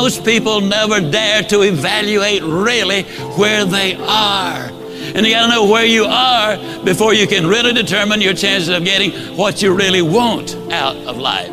Most 0.00 0.24
people 0.24 0.62
never 0.62 1.02
dare 1.02 1.42
to 1.42 1.60
evaluate 1.60 2.42
really 2.42 3.02
where 3.36 3.66
they 3.66 3.94
are. 3.94 4.70
And 5.14 5.26
you 5.26 5.34
got 5.34 5.42
to 5.42 5.48
know 5.48 5.68
where 5.68 5.84
you 5.84 6.06
are 6.06 6.56
before 6.82 7.12
you 7.12 7.26
can 7.26 7.46
really 7.46 7.74
determine 7.74 8.22
your 8.22 8.32
chances 8.32 8.70
of 8.70 8.86
getting 8.86 9.12
what 9.36 9.60
you 9.60 9.74
really 9.74 10.00
want 10.00 10.56
out 10.72 10.96
of 10.96 11.18
life. 11.18 11.52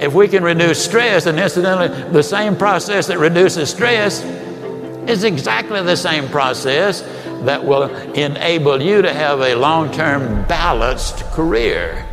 If 0.00 0.14
we 0.14 0.28
can 0.28 0.44
reduce 0.44 0.82
stress, 0.82 1.26
and 1.26 1.36
incidentally, 1.36 1.88
the 2.12 2.22
same 2.22 2.56
process 2.56 3.08
that 3.08 3.18
reduces 3.18 3.68
stress 3.68 4.22
is 5.10 5.24
exactly 5.24 5.82
the 5.82 5.96
same 5.96 6.28
process 6.28 7.00
that 7.44 7.64
will 7.64 7.92
enable 8.14 8.80
you 8.80 9.02
to 9.02 9.12
have 9.12 9.40
a 9.40 9.56
long 9.56 9.90
term 9.90 10.46
balanced 10.46 11.24
career. 11.32 12.07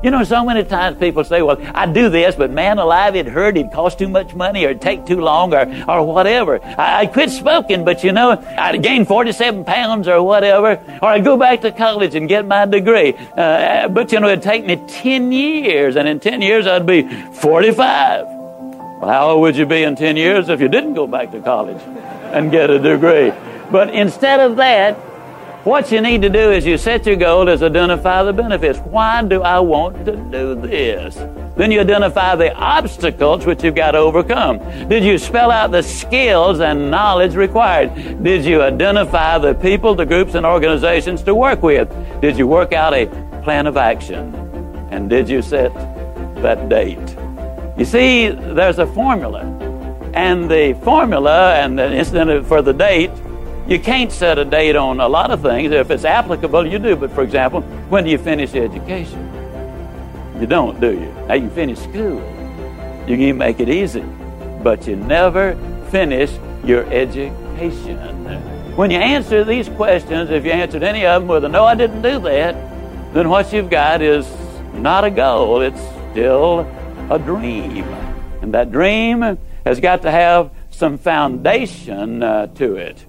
You 0.00 0.12
know, 0.12 0.22
so 0.22 0.44
many 0.44 0.62
times 0.62 0.96
people 0.98 1.24
say, 1.24 1.42
well, 1.42 1.58
I 1.74 1.86
do 1.86 2.08
this, 2.08 2.36
but 2.36 2.52
man 2.52 2.78
alive, 2.78 3.16
it 3.16 3.26
hurt, 3.26 3.56
it 3.56 3.72
cost 3.72 3.98
too 3.98 4.08
much 4.08 4.32
money, 4.32 4.64
or 4.64 4.70
it 4.70 4.80
take 4.80 5.06
too 5.06 5.20
long, 5.20 5.52
or, 5.52 5.66
or 5.88 6.06
whatever. 6.06 6.62
I, 6.62 7.00
I 7.00 7.06
quit 7.06 7.30
smoking, 7.30 7.84
but 7.84 8.04
you 8.04 8.12
know, 8.12 8.30
I'd 8.30 8.80
gain 8.80 9.04
47 9.04 9.64
pounds 9.64 10.06
or 10.06 10.22
whatever, 10.22 10.80
or 11.02 11.08
I'd 11.08 11.24
go 11.24 11.36
back 11.36 11.62
to 11.62 11.72
college 11.72 12.14
and 12.14 12.28
get 12.28 12.46
my 12.46 12.64
degree. 12.64 13.14
Uh, 13.36 13.88
but 13.88 14.12
you 14.12 14.20
know, 14.20 14.28
it'd 14.28 14.42
take 14.42 14.64
me 14.64 14.76
10 14.76 15.32
years, 15.32 15.96
and 15.96 16.06
in 16.06 16.20
10 16.20 16.42
years 16.42 16.68
I'd 16.68 16.86
be 16.86 17.02
45. 17.02 18.26
Well, 18.26 19.10
how 19.10 19.30
old 19.30 19.40
would 19.40 19.56
you 19.56 19.66
be 19.66 19.82
in 19.82 19.96
10 19.96 20.16
years 20.16 20.48
if 20.48 20.60
you 20.60 20.68
didn't 20.68 20.94
go 20.94 21.08
back 21.08 21.32
to 21.32 21.40
college 21.40 21.82
and 22.32 22.52
get 22.52 22.70
a 22.70 22.78
degree? 22.78 23.32
But 23.70 23.90
instead 23.92 24.38
of 24.38 24.56
that, 24.56 24.96
what 25.64 25.90
you 25.90 26.00
need 26.00 26.22
to 26.22 26.30
do 26.30 26.50
is 26.52 26.64
you 26.64 26.78
set 26.78 27.04
your 27.04 27.16
goal 27.16 27.48
is 27.48 27.62
identify 27.62 28.22
the 28.22 28.32
benefits. 28.32 28.78
Why 28.78 29.22
do 29.22 29.42
I 29.42 29.58
want 29.60 30.04
to 30.06 30.16
do 30.16 30.54
this? 30.54 31.16
Then 31.56 31.72
you 31.72 31.80
identify 31.80 32.36
the 32.36 32.54
obstacles 32.54 33.44
which 33.44 33.64
you've 33.64 33.74
got 33.74 33.92
to 33.92 33.98
overcome. 33.98 34.58
Did 34.88 35.02
you 35.02 35.18
spell 35.18 35.50
out 35.50 35.72
the 35.72 35.82
skills 35.82 36.60
and 36.60 36.90
knowledge 36.90 37.34
required? 37.34 38.22
Did 38.22 38.44
you 38.44 38.62
identify 38.62 39.38
the 39.38 39.54
people, 39.54 39.94
the 39.94 40.06
groups, 40.06 40.34
and 40.34 40.46
organizations 40.46 41.22
to 41.24 41.34
work 41.34 41.62
with? 41.62 41.88
Did 42.20 42.38
you 42.38 42.46
work 42.46 42.72
out 42.72 42.94
a 42.94 43.06
plan 43.42 43.66
of 43.66 43.76
action? 43.76 44.34
And 44.90 45.10
did 45.10 45.28
you 45.28 45.42
set 45.42 45.74
that 46.42 46.68
date? 46.68 46.98
You 47.76 47.84
see, 47.84 48.28
there's 48.28 48.78
a 48.78 48.86
formula. 48.86 49.40
And 50.14 50.48
the 50.50 50.78
formula 50.84 51.56
and 51.56 51.78
the 51.78 51.92
incident 51.92 52.46
for 52.46 52.62
the 52.62 52.72
date 52.72 53.10
you 53.68 53.78
can't 53.78 54.10
set 54.10 54.38
a 54.38 54.44
date 54.46 54.76
on 54.76 54.98
a 54.98 55.06
lot 55.06 55.30
of 55.30 55.42
things. 55.42 55.70
If 55.72 55.90
it's 55.90 56.06
applicable, 56.06 56.66
you 56.66 56.78
do. 56.78 56.96
But 56.96 57.12
for 57.12 57.22
example, 57.22 57.60
when 57.90 58.04
do 58.04 58.10
you 58.10 58.16
finish 58.16 58.54
education? 58.54 59.22
You 60.40 60.46
don't, 60.46 60.80
do 60.80 60.92
you? 60.92 61.12
Now 61.26 61.34
you 61.34 61.50
finish 61.50 61.78
school. 61.78 62.18
You 63.06 63.16
can 63.16 63.36
make 63.36 63.60
it 63.60 63.68
easy. 63.68 64.04
But 64.62 64.86
you 64.86 64.96
never 64.96 65.54
finish 65.90 66.32
your 66.64 66.84
education. 66.92 67.98
When 68.74 68.90
you 68.90 68.98
answer 68.98 69.44
these 69.44 69.68
questions, 69.68 70.30
if 70.30 70.44
you 70.44 70.52
answered 70.52 70.82
any 70.82 71.04
of 71.04 71.22
them 71.22 71.28
with 71.28 71.44
a 71.44 71.48
no, 71.48 71.64
I 71.64 71.74
didn't 71.74 72.00
do 72.00 72.20
that, 72.20 72.54
then 73.12 73.28
what 73.28 73.52
you've 73.52 73.68
got 73.68 74.00
is 74.00 74.26
not 74.72 75.04
a 75.04 75.10
goal. 75.10 75.60
It's 75.60 75.80
still 76.10 76.60
a 77.10 77.18
dream. 77.18 77.84
And 78.40 78.54
that 78.54 78.72
dream 78.72 79.36
has 79.66 79.80
got 79.80 80.02
to 80.02 80.10
have 80.10 80.52
some 80.70 80.96
foundation 80.96 82.22
uh, 82.22 82.46
to 82.54 82.76
it. 82.76 83.04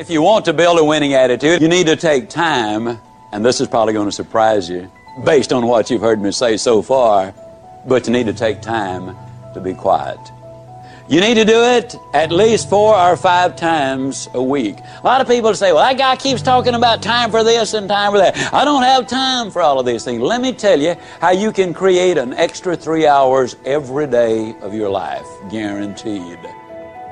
If 0.00 0.08
you 0.08 0.22
want 0.22 0.46
to 0.46 0.54
build 0.54 0.78
a 0.78 0.84
winning 0.84 1.12
attitude, 1.12 1.60
you 1.60 1.68
need 1.68 1.86
to 1.88 1.94
take 1.94 2.30
time, 2.30 2.98
and 3.32 3.44
this 3.44 3.60
is 3.60 3.68
probably 3.68 3.92
going 3.92 4.08
to 4.08 4.12
surprise 4.12 4.66
you 4.66 4.90
based 5.26 5.52
on 5.52 5.66
what 5.66 5.90
you've 5.90 6.00
heard 6.00 6.22
me 6.22 6.32
say 6.32 6.56
so 6.56 6.80
far, 6.80 7.34
but 7.86 8.06
you 8.06 8.12
need 8.14 8.24
to 8.24 8.32
take 8.32 8.62
time 8.62 9.14
to 9.52 9.60
be 9.60 9.74
quiet. 9.74 10.18
You 11.10 11.20
need 11.20 11.34
to 11.34 11.44
do 11.44 11.64
it 11.64 11.94
at 12.14 12.32
least 12.32 12.70
four 12.70 12.96
or 12.96 13.14
five 13.14 13.56
times 13.56 14.26
a 14.32 14.42
week. 14.42 14.78
A 14.78 15.04
lot 15.06 15.20
of 15.20 15.28
people 15.28 15.52
say, 15.52 15.70
well, 15.70 15.86
that 15.86 15.98
guy 15.98 16.16
keeps 16.16 16.40
talking 16.40 16.74
about 16.74 17.02
time 17.02 17.30
for 17.30 17.44
this 17.44 17.74
and 17.74 17.86
time 17.86 18.12
for 18.12 18.18
that. 18.18 18.54
I 18.54 18.64
don't 18.64 18.82
have 18.82 19.06
time 19.06 19.50
for 19.50 19.60
all 19.60 19.78
of 19.78 19.84
these 19.84 20.02
things. 20.02 20.22
Let 20.22 20.40
me 20.40 20.54
tell 20.54 20.80
you 20.80 20.94
how 21.20 21.32
you 21.32 21.52
can 21.52 21.74
create 21.74 22.16
an 22.16 22.32
extra 22.32 22.74
three 22.74 23.06
hours 23.06 23.54
every 23.66 24.06
day 24.06 24.54
of 24.62 24.72
your 24.72 24.88
life, 24.88 25.26
guaranteed 25.50 26.38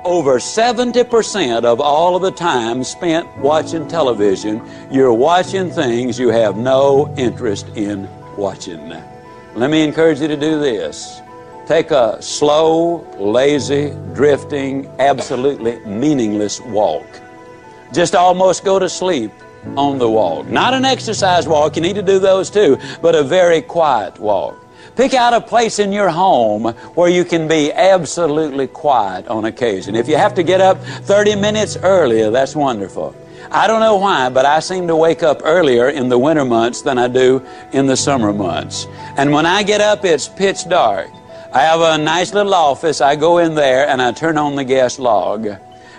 over 0.08 0.38
70% 0.38 1.64
of 1.64 1.82
all 1.82 2.16
of 2.16 2.22
the 2.22 2.30
time 2.30 2.82
spent 2.82 3.28
watching 3.36 3.86
television, 3.86 4.62
you're 4.90 5.12
watching 5.12 5.70
things 5.70 6.18
you 6.18 6.30
have 6.30 6.56
no 6.56 7.14
interest 7.18 7.68
in 7.76 8.08
watching. 8.38 8.88
Let 9.54 9.70
me 9.70 9.82
encourage 9.84 10.20
you 10.20 10.28
to 10.28 10.36
do 10.36 10.58
this. 10.58 11.20
Take 11.66 11.90
a 11.90 12.22
slow, 12.22 13.06
lazy, 13.18 13.90
drifting, 14.14 14.90
absolutely 14.98 15.78
meaningless 15.80 16.58
walk. 16.62 17.06
Just 17.92 18.14
almost 18.14 18.64
go 18.64 18.78
to 18.78 18.88
sleep 18.88 19.30
on 19.76 19.98
the 19.98 20.08
walk. 20.08 20.46
Not 20.46 20.72
an 20.72 20.86
exercise 20.86 21.46
walk, 21.46 21.76
you 21.76 21.82
need 21.82 21.96
to 21.96 22.02
do 22.02 22.18
those 22.18 22.48
too, 22.48 22.78
but 23.02 23.14
a 23.14 23.22
very 23.22 23.60
quiet 23.60 24.18
walk. 24.18 24.64
Pick 24.98 25.14
out 25.14 25.32
a 25.32 25.40
place 25.40 25.78
in 25.78 25.92
your 25.92 26.08
home 26.08 26.64
where 26.96 27.08
you 27.08 27.24
can 27.24 27.46
be 27.46 27.72
absolutely 27.72 28.66
quiet 28.66 29.28
on 29.28 29.44
occasion. 29.44 29.94
If 29.94 30.08
you 30.08 30.16
have 30.16 30.34
to 30.34 30.42
get 30.42 30.60
up 30.60 30.82
30 30.82 31.36
minutes 31.36 31.76
earlier, 31.76 32.32
that's 32.32 32.56
wonderful. 32.56 33.14
I 33.52 33.68
don't 33.68 33.78
know 33.78 33.94
why, 33.94 34.28
but 34.28 34.44
I 34.44 34.58
seem 34.58 34.88
to 34.88 34.96
wake 34.96 35.22
up 35.22 35.42
earlier 35.44 35.88
in 35.88 36.08
the 36.08 36.18
winter 36.18 36.44
months 36.44 36.82
than 36.82 36.98
I 36.98 37.06
do 37.06 37.46
in 37.70 37.86
the 37.86 37.96
summer 37.96 38.32
months. 38.32 38.88
And 39.16 39.30
when 39.30 39.46
I 39.46 39.62
get 39.62 39.80
up, 39.80 40.04
it's 40.04 40.26
pitch 40.26 40.68
dark. 40.68 41.08
I 41.52 41.60
have 41.60 41.80
a 41.80 41.96
nice 41.96 42.34
little 42.34 42.54
office. 42.54 43.00
I 43.00 43.14
go 43.14 43.38
in 43.38 43.54
there 43.54 43.88
and 43.88 44.02
I 44.02 44.10
turn 44.10 44.36
on 44.36 44.56
the 44.56 44.64
gas 44.64 44.98
log. 44.98 45.46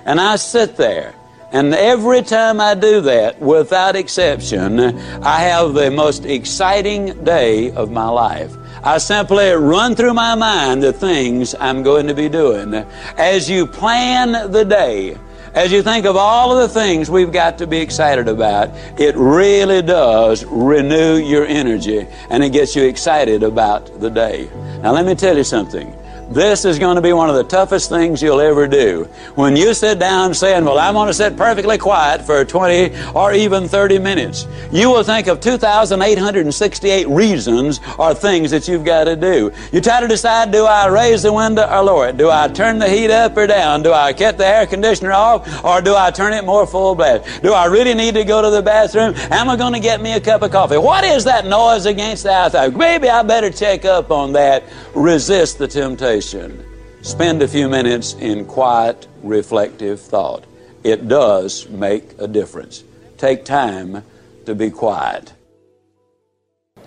And 0.03 0.19
I 0.19 0.35
sit 0.35 0.75
there. 0.75 1.15
And 1.53 1.74
every 1.74 2.21
time 2.21 2.59
I 2.59 2.75
do 2.75 3.00
that, 3.00 3.39
without 3.39 3.95
exception, 3.95 4.77
I 5.24 5.39
have 5.44 5.74
the 5.74 5.89
most 5.89 6.25
exciting 6.25 7.24
day 7.24 7.71
of 7.71 7.91
my 7.91 8.09
life. 8.09 8.53
I 8.83 8.97
simply 8.97 9.49
run 9.51 9.95
through 9.95 10.13
my 10.13 10.35
mind 10.35 10.83
the 10.83 10.93
things 10.93 11.53
I'm 11.59 11.83
going 11.83 12.07
to 12.07 12.13
be 12.13 12.29
doing. 12.29 12.73
As 13.17 13.49
you 13.49 13.67
plan 13.67 14.51
the 14.51 14.63
day, 14.63 15.17
as 15.53 15.71
you 15.71 15.81
think 15.81 16.05
of 16.05 16.15
all 16.15 16.57
of 16.57 16.59
the 16.59 16.79
things 16.79 17.09
we've 17.09 17.31
got 17.31 17.57
to 17.57 17.67
be 17.67 17.79
excited 17.79 18.27
about, 18.27 18.69
it 18.99 19.15
really 19.15 19.81
does 19.81 20.45
renew 20.45 21.17
your 21.17 21.45
energy 21.45 22.07
and 22.29 22.43
it 22.43 22.51
gets 22.51 22.75
you 22.75 22.83
excited 22.83 23.43
about 23.43 23.99
the 23.99 24.09
day. 24.09 24.49
Now, 24.81 24.93
let 24.93 25.05
me 25.05 25.15
tell 25.15 25.35
you 25.35 25.43
something. 25.43 25.93
This 26.29 26.63
is 26.63 26.77
going 26.77 26.95
to 26.95 27.01
be 27.01 27.11
one 27.11 27.27
of 27.27 27.35
the 27.35 27.43
toughest 27.43 27.89
things 27.89 28.21
you'll 28.21 28.39
ever 28.39 28.67
do. 28.67 29.05
When 29.33 29.55
you 29.55 29.73
sit 29.73 29.97
down 29.97 30.35
saying, 30.35 30.63
Well, 30.63 30.77
I'm 30.77 30.93
going 30.93 31.07
to 31.07 31.13
sit 31.13 31.35
perfectly 31.35 31.79
quiet 31.79 32.21
for 32.21 32.45
20 32.45 33.15
or 33.15 33.33
even 33.33 33.67
30 33.67 33.97
minutes, 33.97 34.45
you 34.71 34.91
will 34.91 35.01
think 35.01 35.25
of 35.25 35.39
2,868 35.39 37.07
reasons 37.07 37.79
or 37.97 38.13
things 38.13 38.51
that 38.51 38.67
you've 38.67 38.85
got 38.85 39.05
to 39.05 39.15
do. 39.15 39.51
You 39.71 39.81
try 39.81 40.01
to 40.01 40.07
decide 40.07 40.51
do 40.51 40.65
I 40.65 40.87
raise 40.87 41.23
the 41.23 41.33
window 41.33 41.67
or 41.67 41.81
lower 41.81 42.09
it? 42.09 42.17
Do 42.17 42.29
I 42.29 42.47
turn 42.47 42.77
the 42.77 42.87
heat 42.87 43.09
up 43.09 43.35
or 43.35 43.47
down? 43.47 43.81
Do 43.81 43.91
I 43.91 44.13
cut 44.13 44.37
the 44.37 44.45
air 44.45 44.67
conditioner 44.67 45.13
off 45.13 45.65
or 45.65 45.81
do 45.81 45.95
I 45.95 46.11
turn 46.11 46.33
it 46.33 46.45
more 46.45 46.67
full 46.67 46.93
blast? 46.93 47.41
Do 47.41 47.53
I 47.53 47.65
really 47.65 47.95
need 47.95 48.13
to 48.13 48.23
go 48.23 48.43
to 48.43 48.51
the 48.51 48.61
bathroom? 48.61 49.15
Am 49.31 49.49
I 49.49 49.55
going 49.55 49.73
to 49.73 49.79
get 49.79 49.99
me 49.99 50.13
a 50.13 50.19
cup 50.19 50.43
of 50.43 50.51
coffee? 50.51 50.77
What 50.77 51.03
is 51.03 51.23
that 51.23 51.47
noise 51.47 51.87
against 51.87 52.21
the 52.21 52.31
outside? 52.31 52.77
Maybe 52.77 53.09
I 53.09 53.23
better 53.23 53.49
check 53.49 53.83
up 53.83 54.11
on 54.11 54.33
that. 54.33 54.63
Resist 54.93 55.57
the 55.57 55.67
temptation. 55.67 56.19
Spend 56.21 57.42
a 57.42 57.48
few 57.48 57.69
minutes 57.69 58.13
in 58.16 58.45
quiet, 58.45 59.07
reflective 59.24 60.01
thought. 60.01 60.45
It 60.83 61.07
does 61.07 61.69
make 61.69 62.16
a 62.19 62.27
difference. 62.27 62.83
Take 63.18 63.45
time 63.45 64.04
to 64.45 64.56
be 64.56 64.69
quiet. 64.69 65.33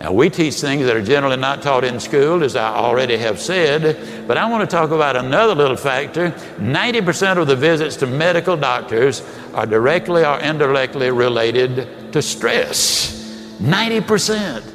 Now, 0.00 0.12
we 0.12 0.30
teach 0.30 0.54
things 0.54 0.84
that 0.86 0.96
are 0.96 1.02
generally 1.02 1.36
not 1.36 1.62
taught 1.62 1.84
in 1.84 2.00
school, 2.00 2.42
as 2.42 2.56
I 2.56 2.74
already 2.74 3.16
have 3.18 3.38
said, 3.38 4.26
but 4.26 4.36
I 4.36 4.50
want 4.50 4.68
to 4.68 4.76
talk 4.76 4.90
about 4.90 5.16
another 5.16 5.54
little 5.54 5.76
factor. 5.76 6.30
90% 6.58 7.36
of 7.36 7.46
the 7.46 7.54
visits 7.54 7.96
to 7.96 8.06
medical 8.06 8.56
doctors 8.56 9.22
are 9.54 9.66
directly 9.66 10.24
or 10.24 10.40
indirectly 10.40 11.10
related 11.10 12.12
to 12.12 12.20
stress. 12.20 13.12
90% 13.60 14.71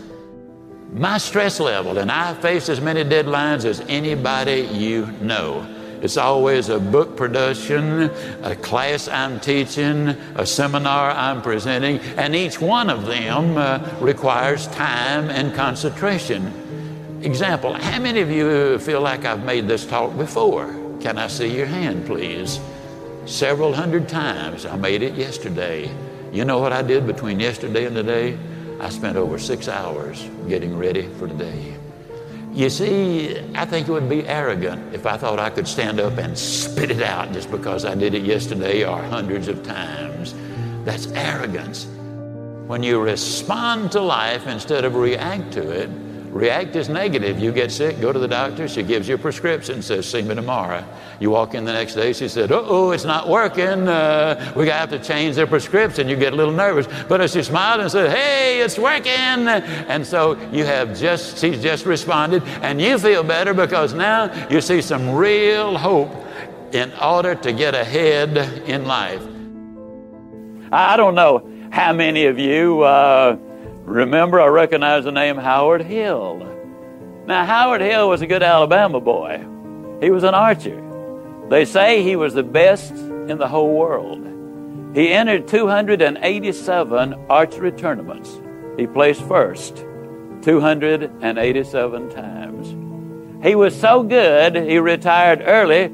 my 0.94 1.18
stress 1.18 1.60
level, 1.60 1.98
and 1.98 2.12
I 2.12 2.34
face 2.36 2.70
as 2.70 2.82
many 2.82 3.04
deadlines 3.04 3.66
as 3.66 3.82
anybody 3.82 4.62
you 4.62 5.08
know. 5.22 5.66
It's 6.02 6.18
always 6.18 6.70
a 6.70 6.80
book 6.80 7.18
production, 7.18 8.12
a 8.44 8.56
class 8.56 9.08
I'm 9.08 9.40
teaching, 9.40 10.10
a 10.36 10.46
seminar 10.46 11.12
I'm 11.12 11.42
presenting, 11.42 12.00
and 12.18 12.36
each 12.36 12.62
one 12.62 12.90
of 12.90 13.06
them 13.06 13.58
uh, 13.58 13.80
requires 14.00 14.68
time 14.68 15.30
and 15.30 15.54
concentration. 15.56 16.54
Example, 17.24 17.74
how 17.74 18.00
many 18.00 18.22
of 18.22 18.30
you 18.30 18.78
feel 18.78 19.02
like 19.02 19.26
I've 19.26 19.44
made 19.44 19.68
this 19.68 19.86
talk 19.86 20.16
before? 20.18 20.68
Can 21.02 21.18
I 21.18 21.28
see 21.28 21.56
your 21.56 21.66
hand, 21.66 22.06
please? 22.06 22.60
Several 23.26 23.74
hundred 23.74 24.08
times. 24.08 24.66
I 24.66 24.78
made 24.78 25.02
it 25.02 25.16
yesterday. 25.16 25.92
You 26.32 26.46
know 26.46 26.60
what 26.60 26.74
I 26.74 26.84
did 26.84 27.08
between 27.08 27.40
yesterday 27.40 27.86
and 27.86 27.96
today? 27.96 28.38
I 28.80 28.90
spent 28.90 29.18
over 29.18 29.40
six 29.40 29.68
hours 29.68 30.30
getting 30.48 30.78
ready 30.78 31.08
for 31.18 31.28
today. 31.28 31.76
You 32.54 32.70
see, 32.70 33.38
I 33.54 33.66
think 33.66 33.88
it 33.88 33.92
would 33.92 34.10
be 34.10 34.28
arrogant 34.28 34.94
if 34.94 35.06
I 35.06 35.18
thought 35.18 35.40
I 35.40 35.50
could 35.50 35.68
stand 35.68 36.00
up 36.00 36.18
and 36.18 36.38
spit 36.38 36.92
it 36.92 37.02
out 37.02 37.32
just 37.32 37.52
because 37.52 37.86
I 37.86 37.96
did 37.96 38.14
it 38.14 38.24
yesterday 38.24 38.84
or 38.84 39.02
hundreds 39.02 39.48
of 39.48 39.64
times. 39.64 40.34
That's 40.86 41.08
arrogance. 41.08 41.86
When 42.68 42.84
you 42.84 43.00
respond 43.02 43.92
to 43.94 44.02
life 44.02 44.48
instead 44.48 44.86
of 44.86 44.96
react 44.96 45.54
to 45.54 45.70
it, 45.70 45.90
React 46.38 46.76
is 46.76 46.88
negative. 46.88 47.40
You 47.40 47.52
get 47.52 47.72
sick, 47.72 48.00
go 48.00 48.14
to 48.14 48.20
the 48.20 48.28
doctor. 48.28 48.68
She 48.68 48.84
gives 48.84 49.10
you 49.10 49.16
a 49.16 49.18
prescription, 49.18 49.82
says, 49.82 50.08
see 50.08 50.22
me 50.22 50.36
tomorrow. 50.36 50.86
You 51.20 51.32
walk 51.32 51.56
in 51.56 51.66
the 51.66 51.74
next 51.74 51.96
day, 51.96 52.14
she 52.14 52.28
said, 52.28 52.52
oh, 52.52 52.92
it's 52.92 53.06
not 53.06 53.28
working. 53.28 53.88
Uh, 53.88 54.54
we 54.56 54.68
have 54.68 54.92
to 54.92 55.00
change 55.00 55.36
the 55.36 55.48
prescription. 55.48 56.08
You 56.08 56.16
get 56.16 56.34
a 56.34 56.36
little 56.36 56.54
nervous. 56.54 56.88
But 57.10 57.22
as 57.22 57.34
she 57.34 57.42
smiled 57.42 57.82
and 57.82 57.92
said, 57.92 58.16
hey, 58.16 58.62
it's 58.62 58.78
working. 58.78 59.12
And 59.12 60.06
so 60.06 60.38
you 60.52 60.64
have 60.64 60.96
just, 60.96 61.40
she's 61.40 61.60
just 61.60 61.88
responded, 61.88 62.44
and 62.62 62.80
you 62.80 63.00
feel 63.00 63.24
better 63.24 63.56
because 63.56 63.96
now 63.96 64.48
you 64.48 64.62
see 64.62 64.80
some 64.80 65.16
real 65.16 65.76
hope 65.76 66.12
in 66.72 66.94
order 67.02 67.34
to 67.34 67.52
get 67.52 67.74
ahead 67.74 68.38
in 68.70 68.86
life. 68.86 69.24
I 70.72 70.98
don't 70.98 71.16
know 71.16 71.50
how 71.72 71.94
many 71.94 72.28
of 72.28 72.38
you. 72.38 72.82
Uh, 72.82 73.38
Remember, 73.88 74.42
I 74.42 74.48
recognize 74.48 75.06
the 75.06 75.14
name 75.14 75.38
Howard 75.38 75.82
Hill. 75.82 76.46
Now, 77.26 77.46
Howard 77.46 77.80
Hill 77.80 78.10
was 78.10 78.22
a 78.22 78.28
good 78.28 78.44
Alabama 78.44 79.00
boy. 79.00 79.40
He 80.02 80.12
was 80.12 80.26
an 80.26 80.34
archer. 80.34 80.84
They 81.50 81.64
say 81.64 82.04
he 82.04 82.18
was 82.18 82.34
the 82.34 82.44
best 82.44 82.92
in 82.92 83.38
the 83.38 83.48
whole 83.48 83.74
world. 83.74 84.26
He 84.94 85.08
entered 85.14 85.48
287 85.48 87.14
archery 87.30 87.72
tournaments. 87.72 88.42
He 88.78 88.88
placed 88.88 89.22
first 89.22 89.78
287 90.42 92.10
times. 92.10 93.42
He 93.42 93.56
was 93.56 93.74
so 93.74 94.04
good, 94.04 94.58
he 94.58 94.80
retired 94.80 95.42
early 95.46 95.88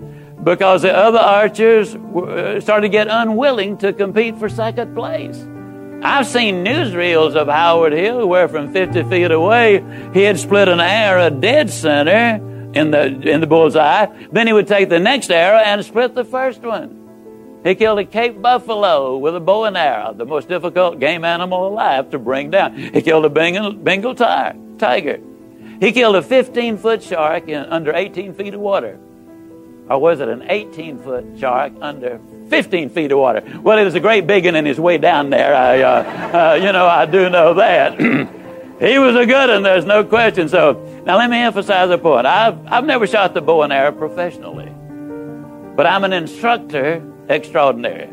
because 0.43 0.81
the 0.81 0.97
other 0.97 1.19
archers 1.19 1.93
uh, 1.93 2.59
started 2.59 2.87
to 2.87 2.89
get 2.89 3.07
unwilling 3.07 3.77
to 3.77 3.93
compete 3.93 4.39
for 4.39 4.49
second 4.49 4.95
place. 4.95 5.45
I've 6.03 6.27
seen 6.27 6.65
newsreels 6.65 7.35
of 7.35 7.47
Howard 7.47 7.93
Hill 7.93 8.27
where 8.27 8.49
from 8.49 8.73
50 8.73 9.03
feet 9.03 9.31
away 9.31 9.83
he 10.13 10.23
had 10.23 10.37
split 10.37 10.67
an 10.67 10.81
arrow 10.81 11.29
dead 11.29 11.69
center 11.69 12.35
in 12.73 12.91
the, 12.91 13.05
in 13.05 13.39
the 13.39 13.47
bullseye. 13.47 14.07
Then 14.29 14.47
he 14.47 14.51
would 14.53 14.67
take 14.67 14.89
the 14.89 14.99
next 14.99 15.31
arrow 15.31 15.59
and 15.59 15.83
split 15.85 16.13
the 16.13 16.25
first 16.25 16.61
one. 16.61 17.61
He 17.63 17.75
killed 17.75 17.99
a 17.99 18.05
Cape 18.05 18.41
buffalo 18.41 19.17
with 19.17 19.33
a 19.33 19.39
bow 19.39 19.63
and 19.63 19.77
arrow, 19.77 20.13
the 20.13 20.25
most 20.25 20.49
difficult 20.49 20.99
game 20.99 21.23
animal 21.23 21.67
alive 21.67 22.09
to 22.09 22.19
bring 22.19 22.51
down. 22.51 22.75
He 22.75 23.01
killed 23.01 23.23
a 23.23 23.29
Bengal, 23.29 23.71
Bengal 23.71 24.13
tiger. 24.13 25.21
He 25.79 25.93
killed 25.93 26.17
a 26.17 26.21
15 26.21 26.77
foot 26.79 27.01
shark 27.01 27.47
in 27.47 27.63
under 27.63 27.95
18 27.95 28.33
feet 28.33 28.53
of 28.53 28.59
water. 28.59 28.99
Or 29.89 29.99
was 29.99 30.19
it 30.19 30.29
an 30.29 30.45
18 30.49 30.99
foot 30.99 31.25
shark 31.37 31.73
under 31.81 32.19
15 32.53 32.89
feet 32.89 33.11
of 33.11 33.17
water. 33.17 33.43
Well, 33.61 33.79
it 33.79 33.83
was 33.83 33.95
a 33.95 33.99
great 33.99 34.27
big 34.27 34.45
one 34.45 34.55
in 34.55 34.65
his 34.65 34.79
way 34.79 34.99
down 34.99 35.31
there. 35.31 35.55
I, 35.55 35.81
uh, 35.81 36.51
uh, 36.51 36.53
you 36.55 36.71
know, 36.71 36.85
I 36.85 37.07
do 37.07 37.27
know 37.27 37.55
that. 37.55 37.99
he 38.79 38.99
was 38.99 39.15
a 39.15 39.25
good 39.25 39.49
one, 39.49 39.63
there's 39.63 39.85
no 39.85 40.03
question. 40.03 40.47
So 40.49 40.73
now 41.03 41.17
let 41.17 41.31
me 41.31 41.37
emphasize 41.37 41.89
a 41.89 41.97
point. 41.97 42.27
I've, 42.27 42.63
I've 42.67 42.85
never 42.85 43.07
shot 43.07 43.33
the 43.33 43.41
bow 43.41 43.63
and 43.63 43.73
arrow 43.73 43.91
professionally, 43.91 44.71
but 45.75 45.87
I'm 45.87 46.03
an 46.03 46.13
instructor 46.13 47.03
extraordinary. 47.27 48.09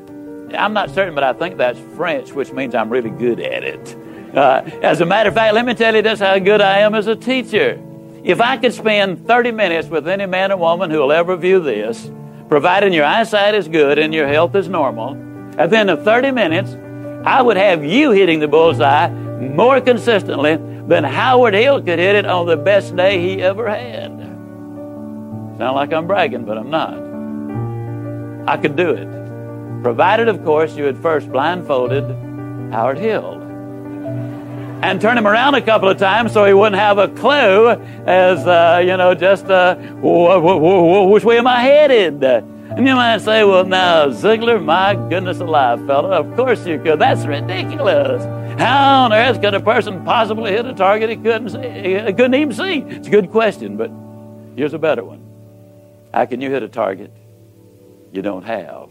I'm 0.57 0.73
not 0.73 0.91
certain, 0.91 1.15
but 1.15 1.23
I 1.23 1.35
think 1.35 1.59
that's 1.59 1.79
French, 1.95 2.33
which 2.33 2.51
means 2.51 2.75
I'm 2.75 2.89
really 2.89 3.11
good 3.11 3.41
at 3.41 3.63
it. 3.63 3.97
Uh, 4.35 4.63
as 4.83 5.01
a 5.01 5.07
matter 5.07 5.29
of 5.29 5.35
fact, 5.35 5.55
let 5.55 5.67
me 5.67 5.75
tell 5.75 5.95
you 5.95 6.03
just 6.03 6.23
how 6.23 6.39
good 6.39 6.61
I 6.61 6.79
am 6.79 6.95
as 6.95 7.09
a 7.09 7.17
teacher. 7.17 7.79
If 8.23 8.41
I 8.41 8.59
could 8.59 8.75
spend 8.75 9.27
30 9.27 9.53
minutes 9.53 9.89
with 9.89 10.07
any 10.07 10.27
man 10.27 10.53
or 10.53 10.59
woman 10.59 10.91
who 10.91 10.99
will 10.99 11.13
ever 11.13 11.37
view 11.37 11.61
this, 11.61 12.11
providing 12.49 12.93
your 12.93 13.07
eyesight 13.07 13.55
is 13.55 13.67
good 13.67 13.99
and 13.99 14.13
your 14.13 14.29
health 14.29 14.55
is 14.55 14.69
normal, 14.69 15.17
at 15.59 15.71
the 15.71 15.79
end 15.79 15.89
of 15.89 16.05
30 16.05 16.31
minutes, 16.33 16.77
I 17.25 17.41
would 17.41 17.57
have 17.57 17.83
you 17.83 18.11
hitting 18.11 18.41
the 18.41 18.49
bullseye 18.49 19.09
more 19.09 19.81
consistently 19.81 20.57
than 20.87 21.03
Howard 21.03 21.55
Hill 21.55 21.81
could 21.83 21.99
hit 21.99 22.15
it 22.15 22.27
on 22.27 22.47
the 22.47 22.57
best 22.57 22.95
day 22.95 23.19
he 23.21 23.43
ever 23.43 23.69
had. 23.69 24.11
Sound 25.59 25.77
like 25.77 25.93
I'm 25.93 26.07
bragging, 26.07 26.45
but 26.45 26.59
I'm 26.59 26.71
not. 26.71 26.95
I 28.49 28.59
could 28.59 28.77
do 28.77 28.91
it. 28.91 29.09
Provided, 29.83 30.29
of 30.29 30.45
course, 30.45 30.77
you 30.77 30.85
had 30.85 30.99
first 30.99 31.31
blindfolded 31.31 32.05
Howard 32.73 32.99
Hill 32.99 33.40
and 34.83 35.01
turn 35.01 35.19
him 35.19 35.27
around 35.27 35.55
a 35.55 35.63
couple 35.63 35.89
of 35.89 35.99
times 35.99 36.33
so 36.33 36.45
he 36.45 36.55
wouldn't 36.55 36.81
have 36.81 36.99
a 36.99 37.09
clue 37.09 37.71
as, 38.07 38.47
uh, 38.47 38.83
you 38.85 38.97
know, 38.97 39.15
just 39.15 39.47
uh, 39.47 39.77
which 39.77 41.25
way 41.25 41.39
am 41.39 41.47
I 41.47 41.61
headed? 41.61 42.23
And 42.23 42.87
you 42.87 42.95
might 42.95 43.19
say, 43.19 43.45
well, 43.45 43.65
now, 43.65 44.07
Ziglar, 44.09 44.63
my 44.65 44.95
goodness 44.95 45.41
alive, 45.41 45.85
fella, 45.87 46.21
of 46.21 46.37
course 46.37 46.65
you 46.67 46.79
could. 46.79 46.99
That's 46.99 47.27
ridiculous. 47.27 48.25
How 48.61 49.05
on 49.05 49.13
earth 49.13 49.41
could 49.41 49.55
a 49.55 49.61
person 49.61 50.05
possibly 50.05 50.53
hit 50.53 50.67
a 50.67 50.75
target 50.75 51.11
he 51.11 51.17
couldn't 51.17 51.51
see? 51.51 52.05
He 52.07 52.13
couldn't 52.13 52.35
even 52.35 52.55
see? 52.55 52.79
It's 52.79 53.09
a 53.09 53.11
good 53.11 53.31
question, 53.31 53.77
but 53.77 53.91
here's 54.57 54.75
a 54.75 54.79
better 54.79 55.05
one. 55.05 55.21
How 56.15 56.27
can 56.27 56.41
you 56.41 56.51
hit 56.51 56.63
a 56.63 56.69
target 56.69 57.13
you 58.13 58.23
don't 58.23 58.45
have? 58.45 58.91